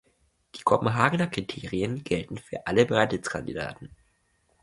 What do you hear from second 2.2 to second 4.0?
für alle Beitrittskandidaten.